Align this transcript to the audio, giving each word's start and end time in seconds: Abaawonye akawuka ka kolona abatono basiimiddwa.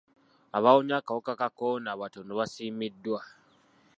Abaawonye 0.57 0.93
akawuka 0.97 1.31
ka 1.39 1.47
kolona 1.57 1.89
abatono 1.95 2.31
basiimiddwa. 2.39 3.21